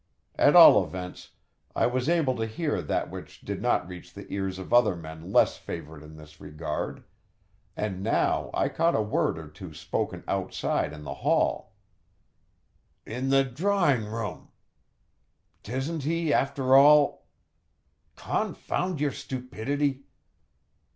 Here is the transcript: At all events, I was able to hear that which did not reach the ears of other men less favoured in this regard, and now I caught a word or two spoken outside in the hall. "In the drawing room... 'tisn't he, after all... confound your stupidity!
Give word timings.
At 0.35 0.55
all 0.55 0.83
events, 0.83 1.29
I 1.75 1.85
was 1.85 2.09
able 2.09 2.35
to 2.37 2.47
hear 2.47 2.81
that 2.81 3.11
which 3.11 3.41
did 3.41 3.61
not 3.61 3.87
reach 3.87 4.11
the 4.15 4.25
ears 4.33 4.57
of 4.57 4.73
other 4.73 4.95
men 4.95 5.31
less 5.31 5.57
favoured 5.57 6.01
in 6.01 6.15
this 6.17 6.41
regard, 6.41 7.03
and 7.77 8.01
now 8.01 8.49
I 8.51 8.67
caught 8.67 8.95
a 8.95 9.01
word 9.03 9.37
or 9.37 9.47
two 9.47 9.75
spoken 9.75 10.23
outside 10.27 10.91
in 10.91 11.03
the 11.03 11.13
hall. 11.13 11.75
"In 13.05 13.29
the 13.29 13.43
drawing 13.43 14.05
room... 14.05 14.47
'tisn't 15.63 16.01
he, 16.01 16.33
after 16.33 16.75
all... 16.75 17.27
confound 18.15 18.99
your 18.99 19.11
stupidity! 19.11 20.05